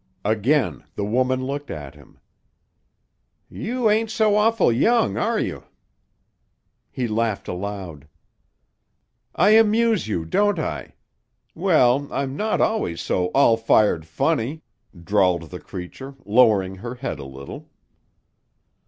[0.25, 2.17] Again the woman looked at him.
[3.51, 5.65] "You ain't so awful young, are you?"
[6.89, 8.07] He laughed aloud.
[9.35, 10.95] "I amuse you, don't I?
[11.53, 14.63] Well, I'm not always so all fired funny,"
[15.03, 17.69] drawled the creature, lowering her head a little.